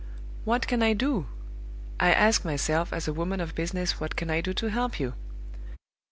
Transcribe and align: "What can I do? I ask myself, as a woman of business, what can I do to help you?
"What 0.45 0.65
can 0.65 0.81
I 0.81 0.93
do? 0.93 1.27
I 1.99 2.11
ask 2.11 2.43
myself, 2.43 2.91
as 2.91 3.07
a 3.07 3.13
woman 3.13 3.39
of 3.39 3.53
business, 3.53 3.99
what 3.99 4.15
can 4.15 4.31
I 4.31 4.41
do 4.41 4.51
to 4.51 4.71
help 4.71 4.99
you? 4.99 5.13